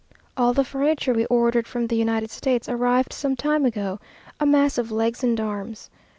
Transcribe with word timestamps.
All 0.35 0.51
the 0.53 0.63
furniture 0.63 1.13
we 1.13 1.27
ordered 1.27 1.67
from 1.67 1.85
the 1.85 1.95
United 1.95 2.31
States, 2.31 2.67
arrived 2.67 3.13
some 3.13 3.35
time 3.35 3.65
ago, 3.65 3.99
a 4.39 4.47
mass 4.47 4.79
of 4.79 4.91
legs 4.91 5.23
and 5.23 5.39
arms. 5.39 5.91